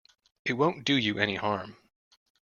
It 0.45 0.53
won't 0.53 0.83
do 0.83 0.95
you 0.95 1.19
any 1.19 1.35
harm. 1.35 1.77